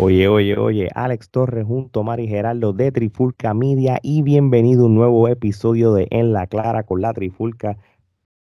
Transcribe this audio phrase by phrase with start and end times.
[0.00, 4.86] Oye, oye, oye, Alex Torres junto a Mari Geraldo de Trifulca Media y bienvenido a
[4.86, 7.78] un nuevo episodio de En la Clara con la Trifulca.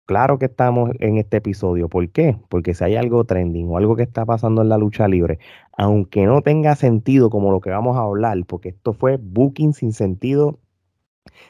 [0.05, 1.87] Claro que estamos en este episodio.
[1.87, 2.37] ¿Por qué?
[2.49, 5.39] Porque si hay algo trending o algo que está pasando en la lucha libre,
[5.77, 9.93] aunque no tenga sentido como lo que vamos a hablar, porque esto fue booking sin
[9.93, 10.59] sentido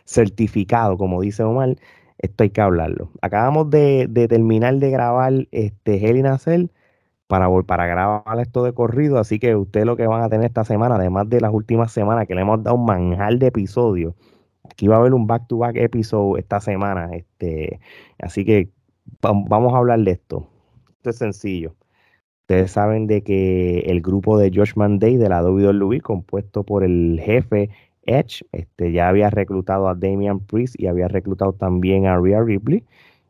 [0.06, 1.78] certificado, como dice Omar,
[2.20, 3.10] esto hay que hablarlo.
[3.22, 6.70] Acabamos de, terminar de grabar este Hell in
[7.28, 9.20] para, para grabar esto de corrido.
[9.20, 12.28] Así que ustedes lo que van a tener esta semana, además de las últimas semanas
[12.28, 14.14] que le hemos dado un manjar de episodios,
[14.70, 17.10] aquí va a haber un back-to-back episodio esta semana.
[17.14, 17.80] Este,
[18.20, 18.70] así que
[19.22, 20.48] vamos a hablar de esto.
[20.98, 21.76] Esto es sencillo.
[22.48, 27.20] Ustedes saben de que el grupo de Josh Day de la WWE, compuesto por el
[27.24, 27.72] jefe
[28.04, 32.84] Edge, este, ya había reclutado a Damian Priest y había reclutado también a Rhea Ripley.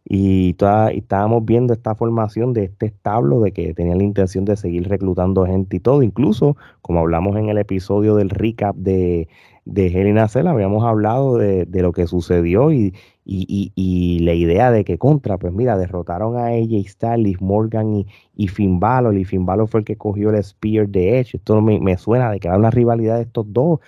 [0.07, 4.55] Y, toda, estábamos viendo esta formación de este establo de que tenían la intención de
[4.55, 6.03] seguir reclutando gente y todo.
[6.03, 9.27] Incluso, como hablamos en el episodio del recap de,
[9.65, 12.93] de Helena Cell, habíamos hablado de, lo que sucedió y,
[13.25, 18.79] y, la idea de que contra, pues mira, derrotaron a AJ Styles, Morgan y, Finn
[18.79, 19.17] Balor.
[19.17, 21.37] Y Finn fue el que cogió el Spear de Edge.
[21.37, 23.79] Esto me, me suena de que era una rivalidad de estos dos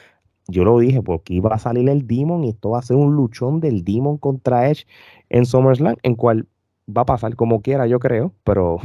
[0.47, 3.15] yo lo dije, porque iba a salir el Demon y esto va a ser un
[3.15, 4.85] luchón del Demon contra Edge
[5.29, 6.47] en SummerSlam, en cual
[6.95, 8.77] va a pasar como quiera, yo creo, pero,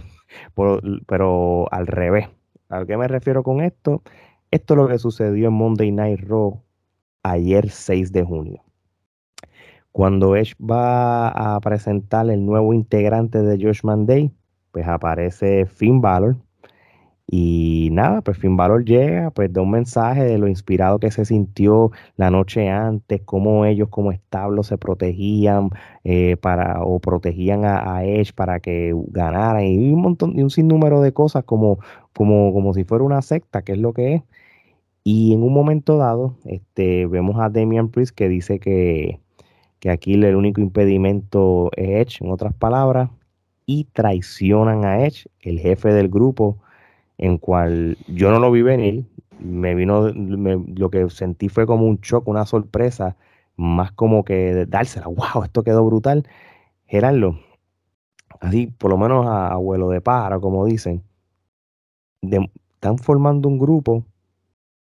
[1.07, 2.29] pero, al revés.
[2.69, 4.03] ¿A qué me refiero con esto?
[4.51, 6.61] Esto es lo que sucedió en Monday Night Raw
[7.23, 8.63] ayer 6 de junio.
[9.93, 14.33] Cuando Edge va a presentar el nuevo integrante de Josh Day,
[14.73, 16.37] pues aparece Finn Balor,
[17.35, 21.25] y nada, pues Finn Balor llega, pues da un mensaje de lo inspirado que se
[21.25, 25.71] sintió la noche antes, cómo ellos como establo se protegían
[26.05, 31.01] eh, para, o protegían a, Edge para que ganaran, y un montón, y un sinnúmero
[31.01, 31.79] de cosas como,
[32.15, 34.23] como, como si fuera una secta, que es lo que es.
[35.03, 39.21] Y en un momento dado, este, vemos a Damian Priest que dice que,
[39.81, 43.09] que aquí el único impedimento es Edge, en otras palabras,
[43.65, 46.59] y traicionan a Edge, el jefe del grupo
[47.23, 49.05] en cual yo no lo vi venir,
[49.39, 53.17] me vino, lo que sentí fue como un shock, una sorpresa,
[53.57, 56.27] más como que dársela, wow, esto quedó brutal.
[56.87, 57.39] Gerardo,
[58.41, 61.05] así por lo menos a abuelo de pájaro, como dicen,
[62.23, 64.05] están formando un grupo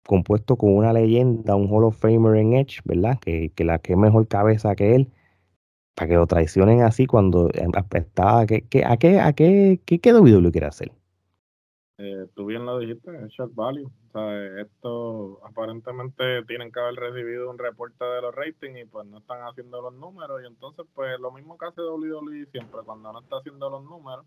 [0.05, 3.21] compuesto con una leyenda, un Hall of Famer en Edge, ¿verdad?
[3.21, 5.13] Que, la que mejor cabeza que él,
[5.95, 10.01] para que lo traicionen así cuando eh, estaba, ¿a qué, a qué, a qué, qué,
[10.01, 10.93] qué lo quiere hacer?
[12.05, 13.87] Eh, tú bien lo dijiste, es shock value.
[13.87, 19.07] O sea, esto aparentemente tienen que haber recibido un reporte de los ratings y pues
[19.07, 20.43] no están haciendo los números.
[20.43, 24.27] Y entonces, pues lo mismo que hace WWE siempre, cuando no está haciendo los números,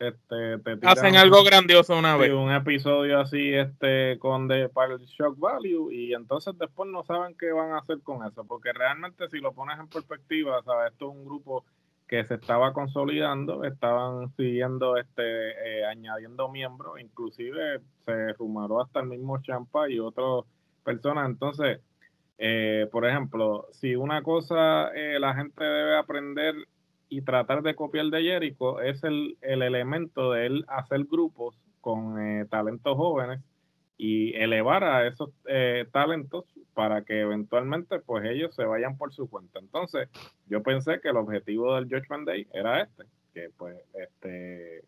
[0.00, 2.32] este, te hacen algo grandioso una vez.
[2.32, 7.36] Un episodio así este con de, para el shock value y entonces después no saben
[7.38, 8.42] qué van a hacer con eso.
[8.44, 10.92] Porque realmente si lo pones en perspectiva, ¿sabes?
[10.92, 11.64] esto es un grupo
[12.12, 19.06] que se estaba consolidando, estaban siguiendo, este, eh, añadiendo miembros, inclusive se rumoró hasta el
[19.06, 20.44] mismo Champa y otras
[20.84, 21.30] personas.
[21.30, 21.80] Entonces,
[22.36, 26.54] eh, por ejemplo, si una cosa eh, la gente debe aprender
[27.08, 32.46] y tratar de copiar de Jericho es el, el elemento de él hacer grupos con
[32.50, 33.40] talentos jóvenes
[33.96, 35.30] y elevar a esos
[35.92, 36.44] talentos
[36.74, 39.58] para que eventualmente pues ellos se vayan por su cuenta.
[39.58, 40.08] Entonces,
[40.46, 43.04] yo pensé que el objetivo del Judgment Day era este,
[43.34, 44.84] que pues este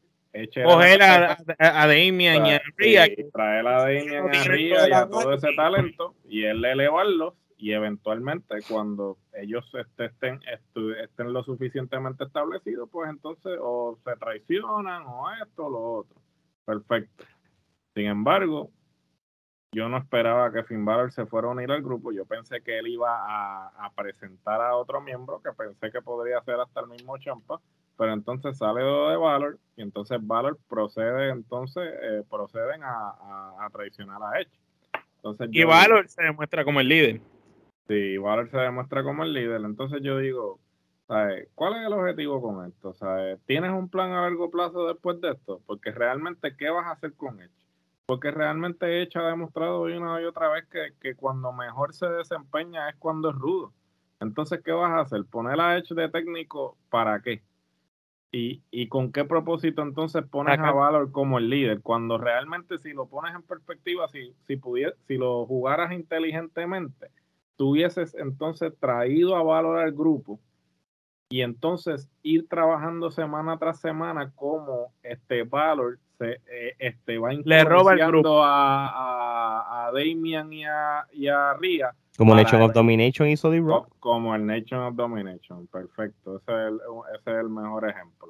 [0.65, 5.09] coger a, a, Damian y a Ria, traer a Damian y a Ria y a
[5.09, 9.65] todo ese talento y él elevarlos y eventualmente cuando ellos
[9.97, 10.41] estén,
[11.03, 16.21] estén lo suficientemente establecidos, pues entonces o se traicionan o esto o lo otro.
[16.65, 17.25] Perfecto.
[17.95, 18.71] Sin embargo,
[19.75, 22.13] yo no esperaba que Finn Balor se fuera a unir al grupo.
[22.13, 26.61] Yo pensé que él iba a, presentar a otro miembro, que pensé que podría ser
[26.61, 27.61] hasta el mismo Champa.
[27.97, 34.41] Pero entonces sale de Valor y entonces Valor procede, entonces eh, proceden a, traicionar a
[34.41, 34.51] Edge.
[35.17, 37.21] Entonces y Valor se demuestra como el líder.
[37.87, 39.61] Sí, Valor se demuestra como el líder.
[39.65, 40.59] Entonces yo digo,
[41.07, 42.95] ¿cuál es el objetivo con esto?
[43.47, 45.61] ¿Tienes un plan a largo plazo después de esto?
[45.67, 47.64] Porque realmente, ¿qué vas a hacer con Edge?
[48.07, 50.67] Porque realmente Edge ha demostrado una y otra vez
[51.01, 53.73] que, cuando mejor se desempeña es cuando es rudo.
[54.21, 55.25] Entonces, ¿qué vas a hacer?
[55.25, 57.43] ¿Poner a Edge de técnico para qué?
[58.31, 61.81] ¿Y, y con qué propósito entonces pones a Valor como el líder?
[61.83, 64.61] Cuando realmente si lo pones en perspectiva, si, si,
[65.07, 67.11] si lo jugaras inteligentemente,
[67.57, 70.41] tuvieses entonces traído a Valor al grupo
[71.29, 77.65] y entonces ir trabajando semana tras semana como este Valor se, eh, este, va Le
[77.65, 82.73] roba el influenciando a, a, a Damian y a, y a Ria Como Nation of
[82.73, 83.89] Domination hizo The Rock.
[83.89, 85.67] co- como el Nation of Domination.
[85.67, 86.81] Perfecto, ese es el,
[87.15, 88.29] ese es el mejor ejemplo.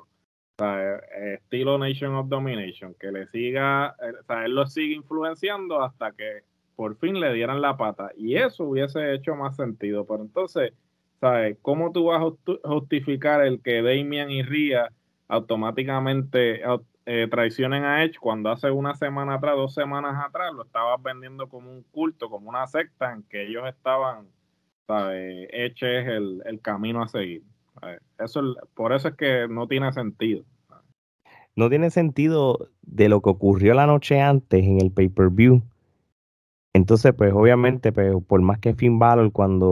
[0.57, 4.95] O sea, eh, estilo Nation of Domination, que le siga, o sea, él lo sigue
[4.95, 6.43] influenciando hasta que
[6.77, 8.11] por fin le dieran la pata.
[8.17, 10.07] Y eso hubiese hecho más sentido.
[10.07, 10.73] Pero entonces,
[11.21, 11.57] ¿sabes?
[11.61, 14.91] ¿Cómo tú vas a justificar el que Damian y Ria
[15.59, 20.65] automáticamente au- eh, traicionen a Edge cuando hace una semana atrás, dos semanas atrás, lo
[20.65, 24.27] estabas vendiendo como un culto, como una secta en que ellos estaban,
[24.87, 25.49] ¿sabes?
[25.53, 27.43] Edge es el, el camino a seguir.
[28.19, 30.45] Eso es- por eso es que no tiene sentido.
[31.57, 35.63] No tiene sentido de lo que ocurrió la noche antes en el pay-per-view.
[36.73, 39.67] Entonces, pues obviamente, pues, por más que Finn Balor cuando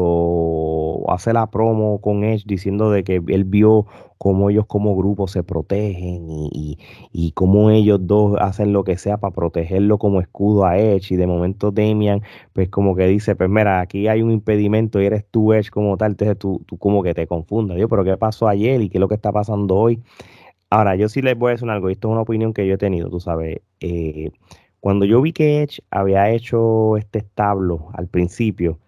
[1.08, 3.86] hace la promo con Edge diciendo de que él vio
[4.18, 6.78] cómo ellos como grupo se protegen y, y,
[7.12, 11.16] y cómo ellos dos hacen lo que sea para protegerlo como escudo a Edge y
[11.16, 12.22] de momento Damian
[12.52, 15.96] pues como que dice, pues mira, aquí hay un impedimento y eres tú Edge como
[15.96, 18.98] tal, entonces tú, tú como que te confundas, Dios, pero ¿qué pasó ayer y qué
[18.98, 20.02] es lo que está pasando hoy?
[20.70, 22.78] Ahora, yo sí les voy a decir algo, esto es una opinión que yo he
[22.78, 23.60] tenido, tú sabes.
[23.80, 24.30] eh,
[24.80, 28.78] cuando yo vi que Edge había hecho este establo al principio,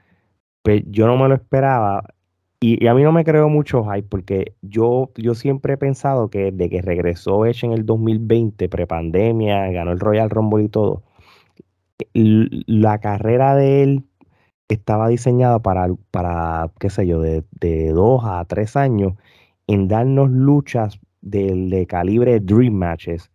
[0.65, 2.05] pues yo no me lo esperaba.
[2.61, 6.53] Y, a mí no me creo mucho hype, porque yo, yo siempre he pensado que
[6.53, 11.03] desde que regresó Edge en el 2020, prepandemia, ganó el Royal Rumble y todo,
[12.15, 14.05] la carrera de él
[14.69, 19.15] estaba diseñada para, para qué sé yo, de, de dos a tres años
[19.67, 23.31] en darnos luchas de, de calibre Dream Matches.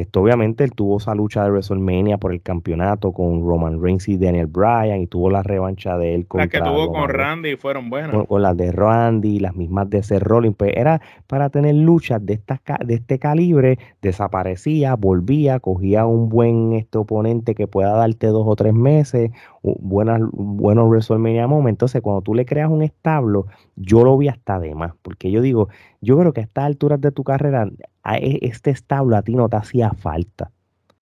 [0.00, 4.16] Esto obviamente él tuvo esa lucha de WrestleMania por el campeonato con Roman Reigns y
[4.16, 7.90] Daniel Bryan y tuvo la revancha de él Las que tuvo con Roman Randy fueron
[7.90, 8.10] buenas.
[8.10, 12.24] con, con las de Randy, las mismas de Seth Rollins, pues era para tener luchas
[12.24, 18.28] de, estas, de este calibre, desaparecía, volvía, cogía un buen este oponente que pueda darte
[18.28, 19.30] dos o tres meses,
[19.62, 21.70] buenas, buenos WrestleMania momentos.
[21.70, 23.46] Entonces, cuando tú le creas un establo,
[23.76, 25.68] yo lo vi hasta de más, porque yo digo,
[26.00, 27.68] yo creo que a estas alturas de tu carrera,
[28.16, 30.50] este establo a ti no te hacía falta.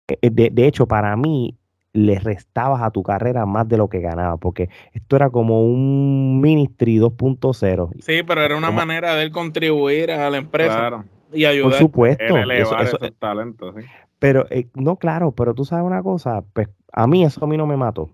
[0.09, 1.55] Eh, De, de hecho, para mí,
[1.95, 6.41] le restabas a tu carrera más de lo que ganaba, porque esto era como un
[6.41, 7.91] Ministry 2.0.
[8.01, 11.51] Sí, pero era una Como- manera de él contribuir a la empresa Claro, y Por
[11.51, 11.73] ayudar.
[11.75, 12.23] supuesto.
[12.25, 13.75] era eso- elevar eso- esos talentos.
[13.77, 13.83] ¿sí?
[14.21, 17.57] pero, eh, no, claro, pero tú sabes una cosa, pues a mí eso a mí
[17.57, 18.11] no me mató.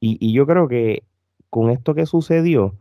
[0.00, 1.02] Y, y yo creo que
[1.50, 2.74] con esto que sucedió,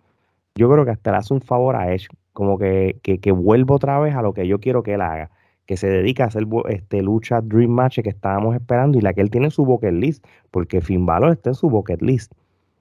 [0.56, 3.76] yo creo que hasta le hace un favor a Edge, como que, que, que vuelva
[3.76, 5.30] otra vez a lo que yo quiero que él haga,
[5.66, 9.22] que se dedica a hacer este, lucha Dream Match que estábamos esperando y la que
[9.22, 12.34] él tiene en su bucket list, porque Finn Balor está en su bucket list.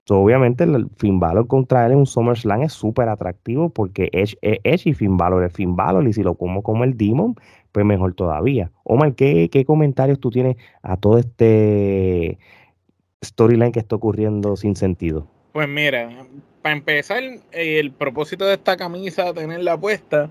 [0.07, 4.37] So, obviamente el Finn Balor contra él en un SummerSlam es súper atractivo porque Edge,
[4.43, 7.37] es Edge y Finn Balor es Finn Balor y si lo como como el Demon,
[7.73, 8.71] pues mejor todavía.
[8.83, 12.39] Omar, ¿qué, qué comentarios tú tienes a todo este
[13.25, 15.27] storyline que está ocurriendo sin sentido?
[15.53, 16.11] Pues mira,
[16.61, 17.23] para empezar,
[17.53, 20.31] el propósito de esta camisa, tenerla puesta,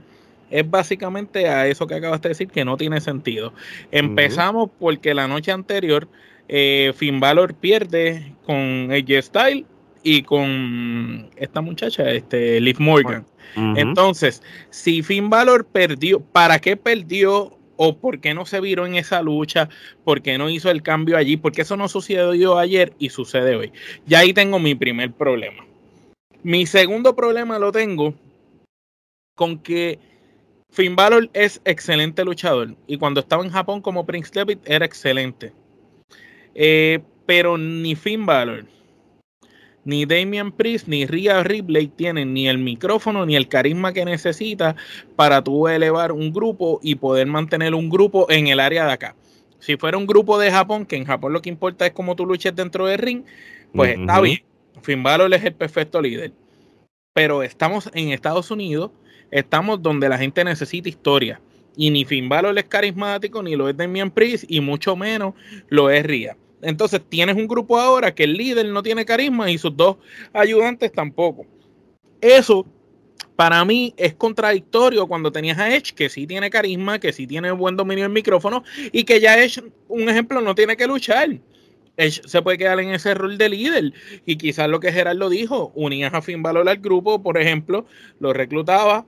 [0.53, 3.53] es básicamente a eso que acabas de decir, que no tiene sentido.
[3.91, 6.07] Empezamos porque la noche anterior,
[6.47, 9.65] eh, Finn Balor pierde con AJ Style
[10.03, 13.25] y con esta muchacha, este, Liv Morgan.
[13.55, 17.57] Entonces, si Finn Balor perdió, ¿para qué perdió?
[17.75, 19.69] ¿O por qué no se viró en esa lucha?
[20.03, 21.35] ¿Por qué no hizo el cambio allí?
[21.35, 23.71] Porque eso no sucedió ayer y sucede hoy.
[24.05, 25.65] Ya ahí tengo mi primer problema.
[26.43, 28.13] Mi segundo problema lo tengo
[29.35, 30.12] con que
[30.73, 35.53] Finn Balor es excelente luchador y cuando estaba en Japón como Prince Devitt era excelente.
[36.55, 38.65] Eh, pero ni Finn Balor,
[39.85, 44.75] ni Damian Priest, ni Rhea Ripley tienen ni el micrófono ni el carisma que necesita
[45.15, 49.15] para tú elevar un grupo y poder mantener un grupo en el área de acá.
[49.59, 52.25] Si fuera un grupo de Japón, que en Japón lo que importa es cómo tú
[52.25, 53.23] luches dentro del ring,
[53.73, 54.41] pues está bien.
[54.81, 56.33] Finn Balor es el perfecto líder.
[57.13, 58.89] Pero estamos en Estados Unidos,
[59.31, 61.41] estamos donde la gente necesita historia.
[61.75, 65.33] Y ni Finn Balor es carismático, ni lo es Damian Priest, y mucho menos
[65.69, 66.37] lo es Rhea.
[66.61, 69.97] Entonces tienes un grupo ahora que el líder no tiene carisma y sus dos
[70.33, 71.45] ayudantes tampoco.
[72.21, 72.65] Eso
[73.35, 77.51] para mí es contradictorio cuando tenías a Edge, que sí tiene carisma, que sí tiene
[77.51, 81.39] buen dominio del micrófono y que ya Edge, un ejemplo, no tiene que luchar.
[81.97, 83.93] Se puede quedar en ese rol de líder.
[84.25, 87.85] Y quizás lo que Gerardo dijo, unías a Finn Balor al grupo, por ejemplo,
[88.19, 89.05] lo reclutaba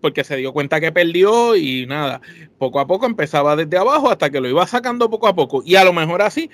[0.00, 2.20] porque se dio cuenta que perdió y nada,
[2.58, 5.62] poco a poco empezaba desde abajo hasta que lo iba sacando poco a poco.
[5.64, 6.50] Y a lo mejor así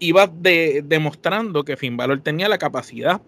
[0.00, 3.20] iba de- demostrando que Finn tenía la capacidad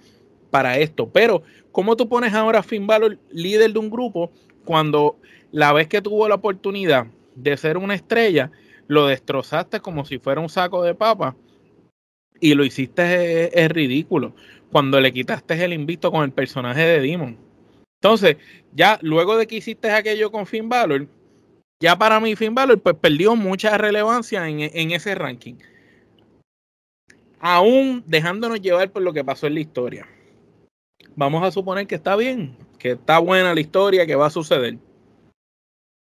[0.50, 4.30] para esto, pero ¿cómo tú pones ahora a Finn Balor líder de un grupo
[4.64, 5.16] cuando
[5.50, 8.50] la vez que tuvo la oportunidad de ser una estrella
[8.86, 11.34] lo destrozaste como si fuera un saco de papa
[12.42, 14.34] y lo hiciste es, ridículo
[14.72, 17.38] cuando le quitaste el invicto con el personaje de Demon.
[18.00, 18.36] Entonces,
[18.74, 21.06] ya luego de que hiciste aquello con Finn Balor,
[21.80, 25.54] ya para mí Finn Balor pues perdió mucha relevancia en, en ese ranking.
[27.38, 30.08] Aún dejándonos llevar por lo que pasó en la historia.
[31.14, 34.78] Vamos a suponer que está bien, que está buena la historia, que va a suceder.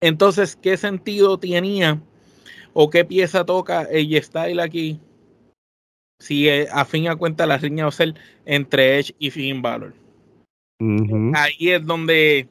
[0.01, 2.01] Entonces, ¿qué sentido tenía
[2.73, 4.99] o qué pieza toca el Style aquí
[6.19, 9.93] si a fin a cuenta la riña va a ser entre Edge y Finn Balor.
[11.33, 12.47] Ahí es donde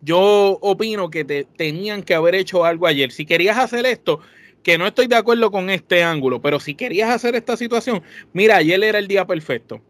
[0.00, 3.10] yo opino que te, tenían que haber hecho algo ayer.
[3.10, 4.20] Si querías hacer esto,
[4.62, 8.02] que no estoy de acuerdo con este ángulo, pero si querías hacer esta situación,
[8.32, 9.80] mira, ayer era el día perfecto.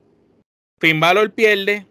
[0.81, 1.87] Finn Balor pierde,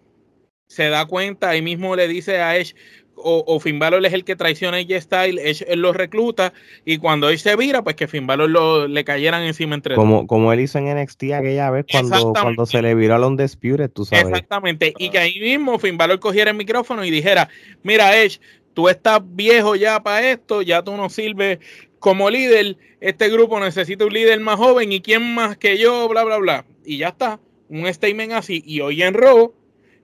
[0.68, 2.76] se da cuenta, ahí mismo le dice a Edge,
[3.15, 6.53] o, o Finn Balor es el que traiciona a AJ Style, él, lo recluta
[6.86, 10.27] y cuando él se vira, pues que Finn Balor lo, le cayeran encima entre como,
[10.27, 14.05] Como él hizo en NXT aquella vez cuando, cuando se le viró a Undisputed, tú
[14.05, 14.25] sabes.
[14.25, 17.50] Exactamente, y que ahí mismo Finn Balor cogiera el micrófono y dijera,
[17.84, 18.39] mira Edge,
[18.74, 21.60] tú estás viejo ya para esto, ya tú no sirves
[22.00, 26.24] como líder, este grupo necesita un líder más joven y quién más que yo, bla,
[26.25, 26.65] bla, bla.
[26.84, 27.39] Y ya está,
[27.70, 28.62] un statement así.
[28.65, 29.53] Y hoy en Raw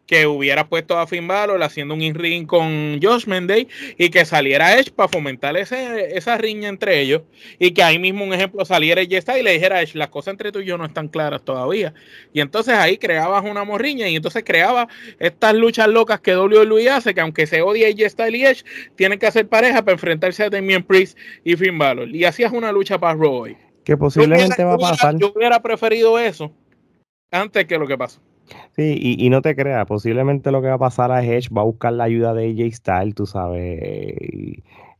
[0.09, 4.75] que hubiera puesto a Finn Balor haciendo un in-ring con Josh Mendey y que saliera
[4.75, 7.21] Edge para fomentar ese, esa riña entre ellos
[7.59, 10.51] y que ahí mismo un ejemplo saliera Edge y le dijera Edge, las cosas entre
[10.51, 11.93] tú y yo no están claras todavía.
[12.33, 14.87] Y entonces ahí creabas una morriña y entonces creaba
[15.19, 19.19] estas luchas locas que WWE hace, que aunque se odie Edge Style y Edge, tienen
[19.19, 22.09] que hacer pareja para enfrentarse a Damien Priest y Finn Balor.
[22.09, 23.55] Y hacías una lucha para Roy.
[23.83, 25.15] Que posiblemente va a pasar.
[25.19, 26.51] Yo hubiera preferido eso
[27.29, 28.19] antes que lo que pasó.
[28.75, 31.65] Sí, y, no te creas, posiblemente lo que va a pasar es Edge va a
[31.65, 33.79] buscar la ayuda de AJ Styles, tú sabes,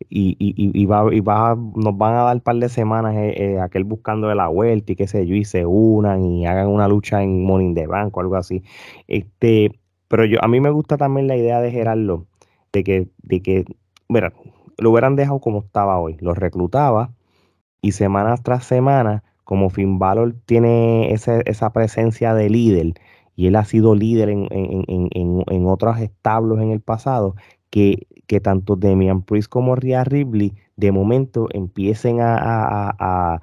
[0.10, 3.60] y, y, va, y va, nos van a dar un par de semanas eh, eh,
[3.60, 6.88] aquel buscando de la vuelta y qué sé yo, y se unan y hagan una
[6.88, 8.64] lucha en Morning the Bank o algo así.
[9.08, 9.72] Este,
[10.08, 12.26] pero yo, a mí me gusta también la idea de Gerardo,
[12.74, 13.66] de que, de que,
[14.08, 14.34] mira,
[14.78, 17.12] lo hubieran dejado como estaba hoy, lo reclutaba
[17.82, 22.94] y semana tras semana, como Finn Balor tiene esa presencia de líder,
[23.40, 27.38] y él ha sido líder en, otros establos en el pasado,
[27.70, 33.40] que, que tanto Demian Priest como Rhea Ripley de momento empiecen a,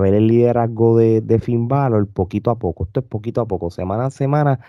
[0.00, 2.84] ver el liderazgo de, de, Finn Balor poquito a poco.
[2.84, 4.60] Esto es poquito a poco, semana a semana,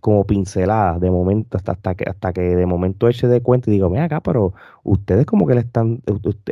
[0.00, 3.74] como pinceladas, de momento, hasta, hasta, que, hasta que de momento se dé cuenta y
[3.74, 6.00] digo, mira acá, pero ustedes como que le están,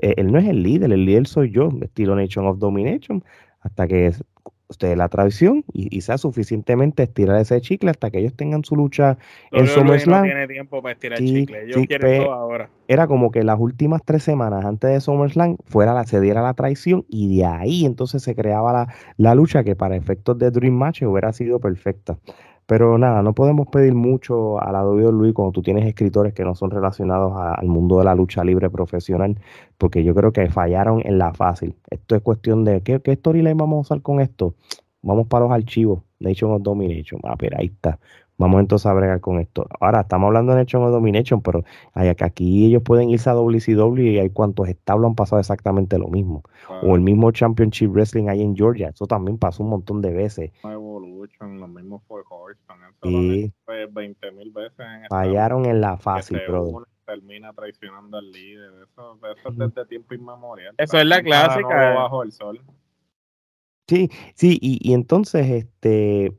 [0.03, 3.25] él no es el líder, el líder soy yo, estilo Nation of Domination,
[3.63, 4.13] hasta que
[4.71, 9.19] usted la tradición y, sea suficientemente estirar ese chicle hasta que ellos tengan su lucha
[9.51, 10.23] en SummerSlam.
[10.23, 11.69] No tiene tiempo para estirar el chicle.
[11.69, 12.71] Yo quiero todo ahora.
[12.89, 16.55] Era como que las últimas tres semanas antes de SummerSlam fuera la, se diera la
[16.55, 20.75] traición y de ahí entonces se creaba la, la lucha que para efectos de Dream
[20.75, 22.19] Match hubiera sido perfecta.
[22.71, 26.55] Pero nada, no podemos pedir mucho a la WWE cuando tú tienes escritores que no
[26.55, 29.37] son relacionados al mundo de la lucha libre profesional,
[29.77, 31.75] porque yo creo que fallaron en la fácil.
[31.91, 34.55] Esto es cuestión de, ¿qué, qué storyline vamos a usar con esto?
[35.03, 37.21] Vamos para los archivos, Nation of Domination.
[37.25, 37.99] Ah, pero ahí está.
[38.41, 39.67] Vamos entonces a bregar con esto.
[39.81, 44.19] Ahora, estamos hablando de Nation of Domination, pero aquí ellos pueden irse a WCW y
[44.19, 46.43] hay cuantos establos han pasado exactamente lo mismo.
[46.83, 48.89] O el mismo Championship Wrestling ahí en Georgia.
[48.89, 50.53] Eso también pasó un montón de veces.
[50.65, 52.95] Evolution, los mismos Four Horsemen.
[53.03, 53.53] Y
[53.93, 54.79] 20 mil veces.
[54.79, 58.71] En fallaron en la fácil, pero termina traicionando al líder.
[58.91, 60.75] Eso, eso es desde tiempo inmemorial.
[60.79, 61.93] Eso es la clásica.
[61.93, 62.59] Bajo el sol.
[63.87, 66.33] Sí, sí, y, y entonces, este,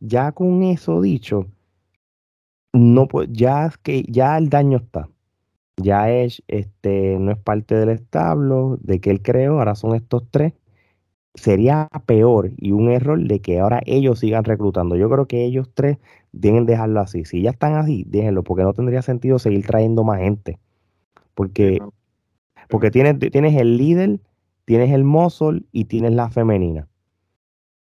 [0.00, 1.46] ya, con eso dicho,
[2.72, 5.08] no ya que ya el daño está.
[5.76, 10.24] Ya es, este, no es parte del establo de que él creó, ahora son estos
[10.30, 10.54] tres.
[11.34, 14.96] Sería peor y un error de que ahora ellos sigan reclutando.
[14.96, 15.98] Yo creo que ellos tres
[16.32, 17.24] deben dejarlo así.
[17.26, 20.58] Si ya están así, déjenlo, porque no tendría sentido seguir trayendo más gente.
[21.34, 21.78] Porque,
[22.68, 24.20] porque tienes, tienes el líder,
[24.64, 26.88] tienes el muscle y tienes la femenina.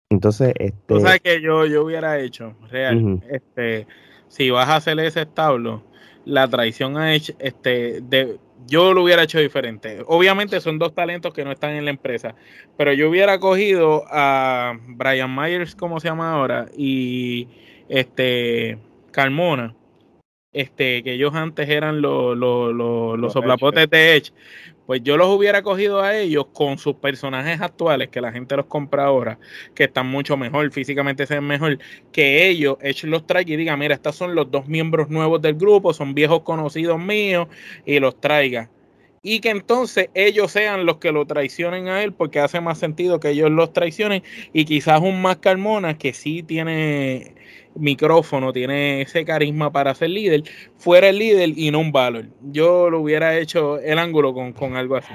[0.10, 0.78] Entonces, este.
[0.88, 3.88] Tú sabes que yo, yo hubiera hecho, real, este,
[4.28, 5.84] si vas a hacer ese establo,
[6.26, 8.38] la traición a Edge, este, de,
[8.68, 10.04] yo lo hubiera hecho diferente.
[10.08, 12.36] Obviamente son dos talentos que no están en la empresa,
[12.78, 17.48] pero yo hubiera cogido a Brian Myers, como se llama ahora, y
[17.90, 18.78] este
[19.12, 19.76] Carmona,
[20.54, 24.32] este, que ellos antes eran los, los, los, los soplapotes de Edge,
[24.88, 28.66] pues yo los hubiera cogido a ellos con sus personajes actuales, que la gente los
[28.68, 29.38] compra ahora,
[29.76, 31.78] que están mucho mejor, físicamente se ven mejor,
[32.12, 35.56] que ellos, Edge los traiga y diga, mira, estos son los dos miembros nuevos del
[35.56, 37.48] grupo, son viejos conocidos míos,
[37.86, 38.72] y los traiga.
[39.22, 43.20] y que entonces ellos sean los que lo traicionen a él porque hace más sentido
[43.20, 47.36] que ellos los traicionen y quizás un más Carmona que sí tiene
[47.80, 50.44] micrófono, tiene ese carisma para ser líder,
[50.78, 52.26] fuera el líder y no un valor.
[52.52, 55.14] Yo lo hubiera hecho el ángulo con, con algo así.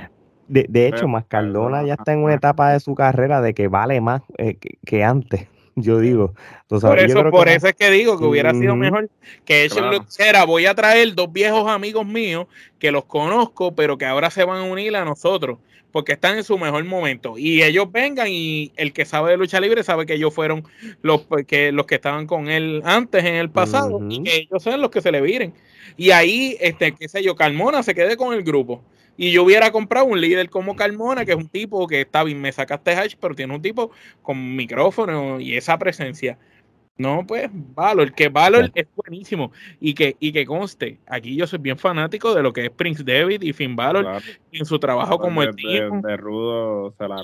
[0.48, 4.00] De, de hecho, Mascardona ya está en una etapa de su carrera de que vale
[4.00, 6.34] más eh, que, antes yo digo.
[6.68, 9.08] por eso, por eso es que digo que hubiera sido mejor
[9.44, 10.44] que ellos lo hiciera.
[10.44, 12.46] Voy a traer dos viejos amigos míos
[12.78, 15.58] que los conozco, pero que ahora se van a unir a nosotros
[15.92, 17.38] porque están en su mejor momento.
[17.38, 20.64] Y ellos vengan y el que sabe de lucha libre sabe que ellos fueron
[21.02, 24.80] los que, los que estaban con él antes en el pasado y que ellos sean
[24.80, 25.52] los que se le viren.
[25.96, 28.82] Y ahí, este, qué sé yo, Carmona se quede con el grupo.
[29.22, 32.40] Y yo hubiera comprado un líder como Carmona, que es un tipo que está bien,
[32.40, 36.36] me sacaste hash, pero tiene un tipo con micrófono y esa presencia.
[36.96, 41.60] No, pues Valor, que Valor es buenísimo y que, y que conste, aquí yo soy
[41.60, 45.44] bien fanático de lo que es Prince David y Finn Valor en su trabajo como
[45.44, 46.00] el tío.
[46.02, 47.22] De, rudo se la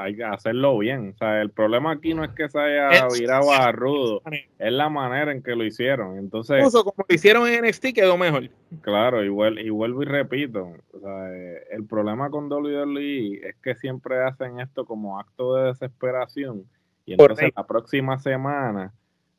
[0.00, 1.12] hay que hacerlo bien.
[1.14, 4.22] O sea, el problema aquí no es que se haya virado a rudo,
[4.58, 6.18] es la manera en que lo hicieron.
[6.18, 8.50] Entonces, Incluso como lo hicieron en NXT quedó mejor.
[8.82, 9.28] Claro, y,
[9.60, 14.60] y vuelvo y repito, o sea, eh, el problema con WWE es que siempre hacen
[14.60, 16.64] esto como acto de desesperación
[17.04, 18.92] y entonces la próxima semana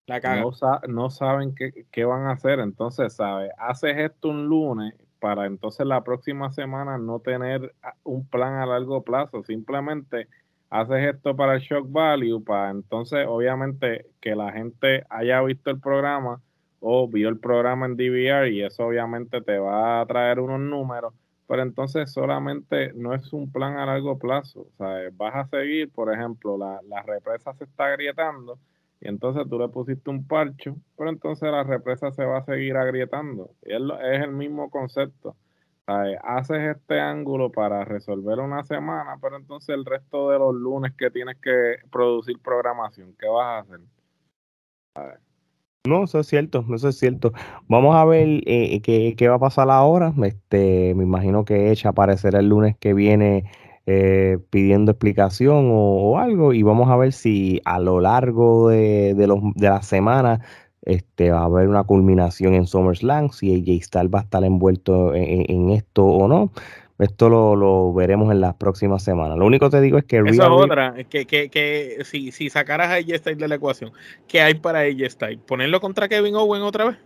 [0.07, 0.51] no,
[0.87, 2.59] no, saben qué, qué, van a hacer.
[2.59, 3.51] Entonces, ¿sabes?
[3.57, 9.03] Haces esto un lunes para entonces la próxima semana no tener un plan a largo
[9.03, 9.43] plazo.
[9.43, 10.27] Simplemente
[10.71, 15.79] haces esto para el shock value, para entonces obviamente que la gente haya visto el
[15.79, 16.41] programa
[16.79, 21.13] o vio el programa en DVR y eso obviamente te va a traer unos números
[21.51, 24.61] pero entonces solamente no es un plan a largo plazo.
[24.61, 28.57] O sea, vas a seguir, por ejemplo, la, represa se está agrietando
[29.01, 32.77] y entonces tú le pusiste un parcho, pero entonces la represa se va a seguir
[32.77, 33.49] agrietando.
[33.65, 35.35] Y es, es el mismo concepto.
[35.87, 41.09] Haces este ángulo para resolver una semana, pero entonces el resto de los lunes que
[41.11, 43.79] tienes que producir programación, ¿qué vas a hacer?
[45.87, 47.33] No, eso es cierto, eso es cierto.
[47.67, 50.13] Vamos a ver eh, qué, qué, va a pasar ahora.
[50.23, 53.49] Este, me imagino que Echa aparecerá el lunes que viene
[53.87, 59.25] eh, pidiendo explicación o, algo y vamos a ver si a lo largo de, de,
[59.25, 60.41] los, de la semana
[60.83, 65.13] este, va a haber una culminación en SummerSlam, si AJ Styles va a estar envuelto
[65.15, 66.51] en esto o no.
[67.01, 69.35] Esto lo, veremos en las próximas semanas.
[69.35, 70.17] Lo único que te digo es que...
[70.17, 73.91] Eso es otra, que, que, que si, si sacaras a AJ Styles de la ecuación,
[74.27, 75.39] ¿qué hay para AJ Styles?
[75.47, 76.97] ¿Ponerlo contra Kevin Owen otra vez?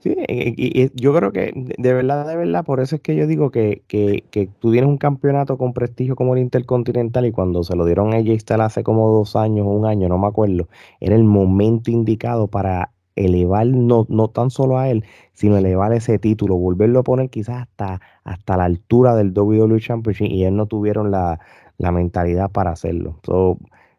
[0.00, 3.50] Sí, y, yo creo que de verdad, de verdad, por eso es que yo digo
[3.50, 7.74] que, que, que tú tienes un campeonato con prestigio como el Intercontinental y cuando se
[7.74, 10.68] lo dieron a AJ Styles hace como dos años o un año, no me acuerdo,
[11.00, 16.18] era el momento indicado para elevar no, no tan solo a él, sino elevar ese
[16.18, 20.66] título, volverlo a poner quizás hasta, hasta la altura del WWE Championship y él no
[20.66, 21.38] tuvieron la,
[21.78, 23.20] mentalidad para hacerlo.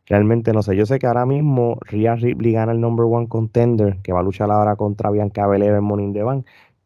[0.07, 3.97] realmente no sé, yo sé que ahora mismo Rhea Ripley gana el number one contender,
[4.01, 6.45] que va a luchar ahora contra Bianca Belair en Morning the Bank,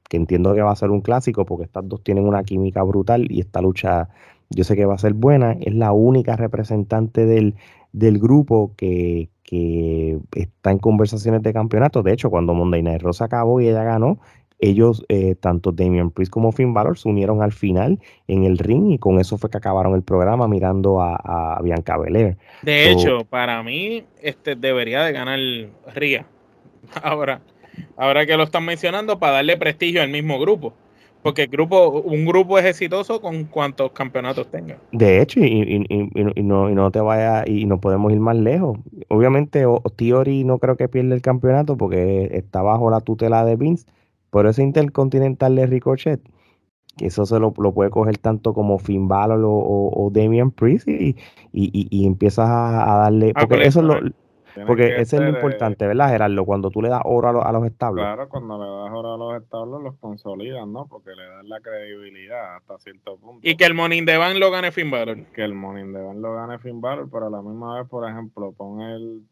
[0.10, 3.32] que entiendo que va a ser un clásico porque estas dos tienen una química brutal
[3.32, 4.10] y esta lucha
[4.50, 7.56] yo sé que va a ser buena, es la única representante del,
[7.94, 12.04] del grupo que, que está en conversaciones de campeonato.
[12.04, 14.20] De hecho, cuando Monday Night Raw acabó y ella ganó,
[14.60, 18.92] ellos, eh, tanto Damian Priest como Finn Balor, se unieron al final en el ring
[18.92, 22.38] y con eso fue que acabaron el programa mirando a, Bianca Belair.
[22.62, 25.40] De hecho, para mí, este debería de ganar
[25.96, 26.28] Ria.
[27.02, 27.42] Ahora,
[27.98, 30.74] ahora que lo están mencionando, para darle prestigio al mismo grupo.
[31.22, 34.78] Porque el grupo, un grupo es exitoso con cuantos campeonatos tenga.
[34.92, 35.86] De hecho, y,
[36.44, 38.78] no, y no te vaya, y no podemos ir más lejos.
[39.10, 39.66] Obviamente,
[39.98, 43.86] Theory no creo que pierda el campeonato porque está bajo la tutela de Vince,
[44.32, 46.22] pero ese Intercontinental de Ricochet,
[47.00, 51.16] eso se lo, puede coger tanto como Finn Balor o, o, Damian Priest y,
[51.52, 54.00] y, empiezas a, darle, ah, porque eso es lo
[54.66, 56.46] porque ese es lo importante, ¿verdad, Gerardo?
[56.46, 58.04] Cuando tú le das oro a, los establos.
[58.04, 60.88] Claro, cuando le das oro a los establos, los consolidan, ¿no?
[60.88, 63.40] Porque le dan la credibilidad hasta cierto punto.
[63.48, 65.26] Y que el Morning de Van lo gane Finn Balor.
[65.34, 68.10] Que el Morning de Van lo gane Finn Balor, pero a la misma vez, por
[68.10, 69.24] ejemplo, pon el,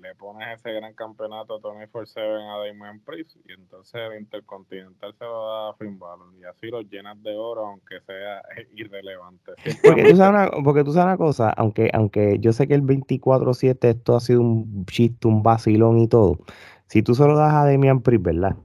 [0.00, 5.46] le pones ese gran campeonato 24-7 a Damien Priest y entonces el Intercontinental se lo
[5.46, 8.42] da a Finn Balor y así lo llenas de oro, aunque sea
[8.74, 9.52] irrelevante.
[9.82, 12.82] Porque tú sabes una, porque tú sabes una cosa, aunque, aunque yo sé que el
[12.82, 14.49] 24-7 esto ha sido un
[14.86, 16.38] chiste, un vacilón y todo.
[16.86, 18.56] Si tú solo das a Demian Priest, ¿verdad?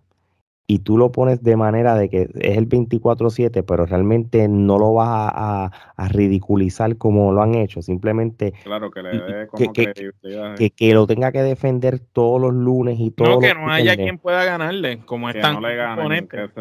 [0.67, 4.93] y tú lo pones de manera de que es el 24/7, pero realmente no lo
[4.93, 5.71] vas a,
[6.09, 11.31] ridiculizar como lo han hecho, simplemente claro, que, le dé como que, que, lo tenga
[11.31, 13.29] que defender todos los lunes y todo.
[13.29, 15.57] No, que no haya quien pueda ganarle, como es tan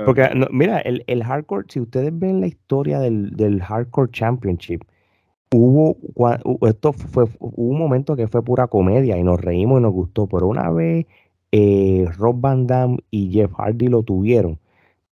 [0.04, 4.82] Porque mira, el, el, hardcore, si ustedes ven la historia del, del hardcore championship,
[5.54, 5.96] hubo
[6.66, 10.26] esto fue hubo un momento que fue pura comedia y nos reímos y nos gustó,
[10.26, 11.06] pero una vez
[11.52, 14.58] eh, Rob Van Damme y Jeff Hardy lo tuvieron,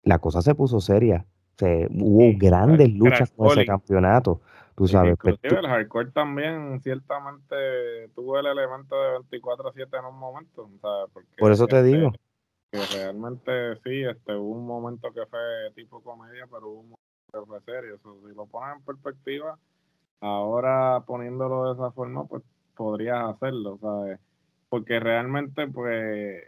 [0.04, 1.25] la cosa se puso seria.
[1.58, 4.39] Se, hubo grandes luchas con ese campeonato.
[4.80, 10.17] Tú sabes, pues, Inclusive el hardcore también ciertamente tuvo el elemento de 24-7 en un
[10.17, 10.69] momento.
[11.38, 12.13] Por eso te digo.
[12.71, 15.39] Que realmente sí, este, hubo un momento que fue
[15.75, 16.97] tipo comedia, pero hubo un momento
[17.34, 17.97] que fue serio.
[17.97, 19.60] si lo pones en perspectiva,
[20.21, 22.43] ahora poniéndolo de esa forma, pues
[22.75, 24.19] podrías hacerlo, ¿sabes?
[24.69, 26.43] porque realmente pues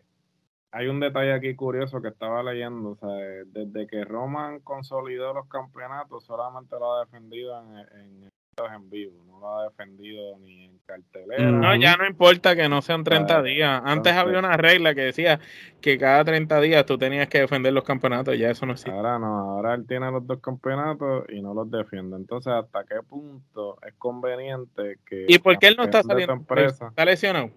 [0.71, 3.10] hay un detalle aquí curioso que estaba leyendo, sea,
[3.47, 9.40] desde que Roman consolidó los campeonatos solamente lo ha defendido en, en en vivo, no
[9.40, 11.52] lo ha defendido ni en cartelera.
[11.52, 13.82] No, ya no importa que no sean 30 días.
[13.84, 15.40] Antes había una regla que decía
[15.80, 18.92] que cada 30 días tú tenías que defender los campeonatos, ya eso no existe.
[18.92, 22.18] Ahora no, ahora él tiene los dos campeonatos y no los defiende.
[22.18, 25.26] Entonces, ¿hasta qué punto es conveniente que...
[25.28, 26.34] ¿Y por qué él no está saliendo?
[26.34, 27.52] Empresa, ¿Está lesionado?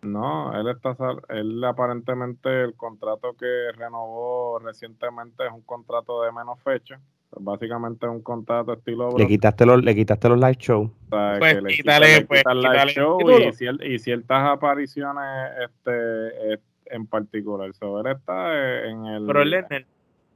[0.00, 0.96] No, él está
[1.30, 7.00] él aparentemente el contrato que renovó recientemente es un contrato de menos fecha.
[7.30, 10.90] Básicamente un contrato estilo Le quitaste los le quitaste los live show.
[11.10, 16.60] pues quítale, pues, live show y y ciertas apariciones este
[16.90, 19.26] en particular, so, él está en el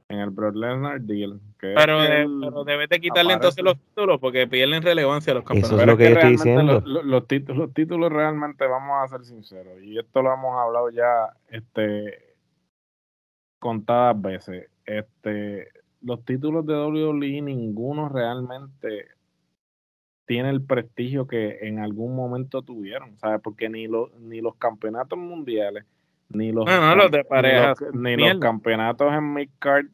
[0.09, 1.39] en el Broad Lesnar deal.
[1.59, 5.71] pero, pero debes de quitarle entonces los títulos porque pierden relevancia los campeonatos.
[5.71, 6.83] Eso es lo que, yo estoy diciendo.
[6.85, 11.33] Los, títulos, los títulos realmente, vamos a ser sinceros, y esto lo hemos hablado ya
[11.49, 12.35] este
[13.59, 14.69] contadas veces.
[14.85, 15.69] Este,
[16.03, 19.07] los títulos de WWE, ninguno realmente
[20.25, 23.41] tiene el prestigio que en algún momento tuvieron, ¿sabes?
[23.43, 25.85] Porque ni los, ni los campeonatos mundiales,
[26.29, 26.65] ni los,
[27.93, 29.85] ni los, campeonatos en midcard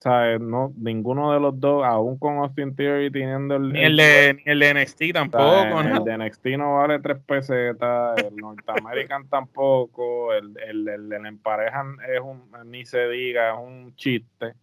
[0.00, 0.40] ¿sabes?
[0.40, 3.72] No, ninguno de los dos, aún con Austin Theory teniendo el.
[3.72, 5.80] Ni el, de, el de NXT tampoco.
[5.80, 11.26] El de NXT no vale tres pesetas, el North American tampoco, el, el, el, el
[11.26, 14.54] emparejan es un, ni se diga, es un chiste.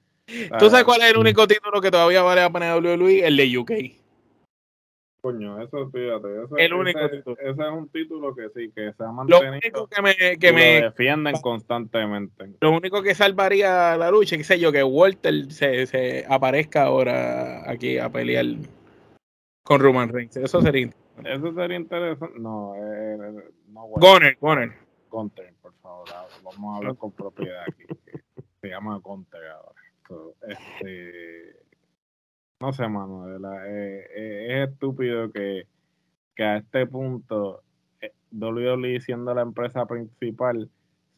[0.59, 3.27] ¿Tú sabes cuál es el único título que todavía vale la pena de WWE?
[3.27, 3.71] El de UK.
[5.21, 6.43] Coño, eso fíjate.
[6.43, 7.37] Eso, el único título.
[7.39, 9.41] Ese es un título que sí, que se ha mantenido.
[9.41, 10.37] Lo único que me.
[10.37, 12.51] Que me defienden constantemente.
[12.59, 17.69] Lo único que salvaría la lucha, qué sé yo, que Walter se, se aparezca ahora
[17.69, 18.45] aquí a pelear
[19.63, 20.35] con Roman Reigns.
[20.35, 21.33] Eso sería interesante.
[21.33, 22.39] Eso sería interesante.
[22.39, 24.73] No, eh, eh no Goner, Goner.
[25.09, 26.05] Gunter, por favor.
[26.43, 27.85] Vamos a hablar con propiedad aquí.
[28.61, 29.82] se llama Gunter ahora.
[30.47, 31.63] Este
[32.63, 35.67] no sé, mano, eh, eh, es estúpido que,
[36.37, 37.61] a este punto
[37.99, 40.69] eh, WWE siendo la empresa principal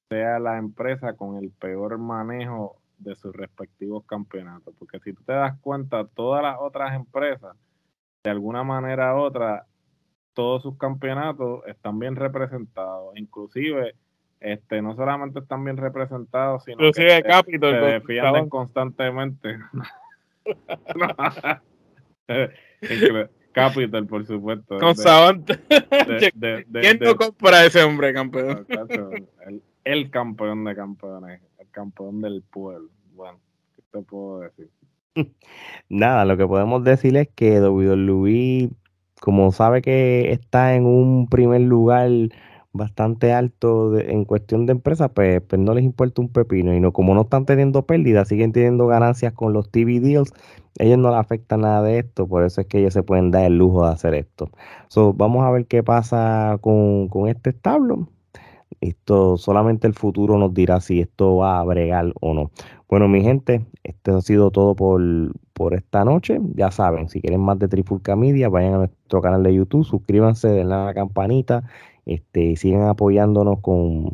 [0.10, 4.74] sea la empresa con el peor manejo de sus respectivos campeonatos.
[4.80, 7.56] Porque si tú te das cuenta, todas las otras empresas,
[8.24, 9.68] de alguna manera u otra,
[10.34, 13.16] todos sus campeonatos están bien representados.
[13.18, 13.94] Inclusive,
[14.46, 19.58] este, no solamente están bien representados, sino que se, defienden constantemente.
[23.52, 24.78] Capital, por supuesto.
[24.78, 25.60] Con Sabante.
[26.72, 28.68] ¿Quién no compra a ese hombre campeón?
[29.84, 32.90] El, campeón de campeones, el campeón del pueblo.
[33.16, 33.40] Bueno,
[33.76, 34.70] ¿qué te puedo decir?
[35.90, 38.70] Nada, lo que podemos decir es que WWE,
[39.22, 42.12] como sabe que está en un primer lugar
[42.76, 46.74] bastante alto en cuestión de empresa, pues, pues, no les importa un pepino.
[46.74, 50.34] Y no, como no están teniendo pérdidas, siguen teniendo ganancias con los TV deals,
[50.78, 53.46] ellos no les afecta nada de esto, por eso es que ellos se pueden dar
[53.46, 54.50] el lujo de hacer esto.
[55.16, 58.10] Vamos a ver qué pasa con, este establo.
[58.82, 62.52] Esto solamente el futuro nos dirá si esto va a bregar o no.
[62.90, 65.02] Bueno, mi gente, esto ha sido todo por,
[65.54, 66.40] por esta noche.
[66.56, 70.50] Ya saben, si quieren más de Trifulca Media, vayan a nuestro canal de YouTube, suscríbanse,
[70.50, 71.64] denle a la campanita
[72.06, 74.14] este, sigan apoyándonos con,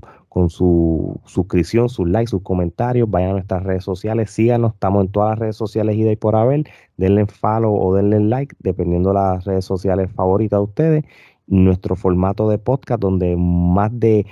[0.49, 3.09] su suscripción, sus likes, sus comentarios.
[3.09, 4.73] Vayan a nuestras redes sociales, síganos.
[4.73, 6.63] Estamos en todas las redes sociales y de ahí por haber.
[6.97, 11.05] Denle follow o denle like, dependiendo de las redes sociales favoritas de ustedes.
[11.47, 14.25] Nuestro formato de podcast, donde más de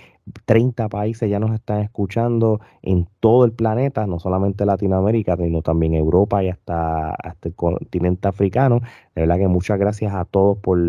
[0.45, 5.93] 30 países ya nos están escuchando en todo el planeta, no solamente Latinoamérica, sino también
[5.93, 8.79] Europa y hasta, hasta el continente africano.
[9.15, 10.79] De verdad que muchas gracias a todos por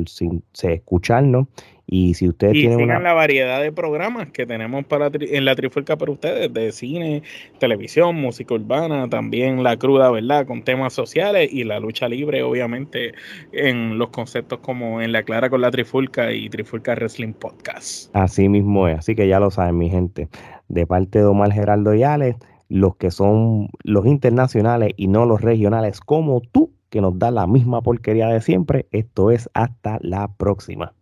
[0.62, 1.46] escucharnos
[1.92, 3.08] Y si ustedes y tienen sigan una...
[3.08, 7.24] la variedad de programas que tenemos para tri- en la Trifulca para ustedes, de cine,
[7.58, 10.46] televisión, música urbana, también la cruda, ¿verdad?
[10.46, 13.12] Con temas sociales y la lucha libre, obviamente,
[13.50, 18.14] en los conceptos como en la Clara con la Trifulca y Trifulca Wrestling Podcast.
[18.14, 20.28] Así mismo es, así que ya lo saben, mi gente.
[20.68, 25.40] De parte de Omar Geraldo y Alex, los que son los internacionales y no los
[25.40, 28.86] regionales como tú, que nos da la misma porquería de siempre.
[28.92, 30.92] Esto es hasta la próxima.